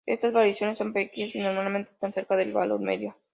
Estas 0.07 0.33
variaciones 0.33 0.79
son 0.79 0.93
pequeñas 0.93 1.35
y 1.35 1.41
normalmente 1.41 1.91
están 1.91 2.11
cerca 2.11 2.35
del 2.35 2.53
valor 2.53 2.79
medio. 2.79 3.15